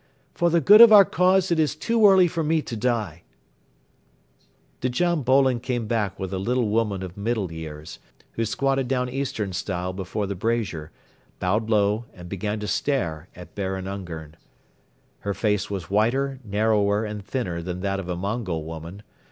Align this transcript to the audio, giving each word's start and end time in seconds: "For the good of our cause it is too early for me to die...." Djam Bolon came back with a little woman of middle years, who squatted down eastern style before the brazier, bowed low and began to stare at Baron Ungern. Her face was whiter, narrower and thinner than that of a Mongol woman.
"For 0.33 0.49
the 0.49 0.61
good 0.61 0.81
of 0.81 0.91
our 0.91 1.05
cause 1.05 1.51
it 1.51 1.59
is 1.59 1.75
too 1.75 2.07
early 2.07 2.27
for 2.27 2.43
me 2.43 2.63
to 2.63 2.75
die...." 2.75 3.21
Djam 4.81 5.21
Bolon 5.23 5.59
came 5.59 5.85
back 5.85 6.19
with 6.19 6.33
a 6.33 6.39
little 6.39 6.69
woman 6.69 7.03
of 7.03 7.15
middle 7.15 7.51
years, 7.51 7.99
who 8.31 8.43
squatted 8.43 8.87
down 8.87 9.09
eastern 9.09 9.53
style 9.53 9.93
before 9.93 10.25
the 10.25 10.33
brazier, 10.33 10.91
bowed 11.37 11.69
low 11.69 12.05
and 12.15 12.27
began 12.27 12.59
to 12.61 12.67
stare 12.67 13.27
at 13.35 13.53
Baron 13.53 13.87
Ungern. 13.87 14.37
Her 15.19 15.35
face 15.35 15.69
was 15.69 15.91
whiter, 15.91 16.39
narrower 16.43 17.05
and 17.05 17.23
thinner 17.23 17.61
than 17.61 17.81
that 17.81 17.99
of 17.99 18.09
a 18.09 18.15
Mongol 18.15 18.63
woman. 18.63 19.03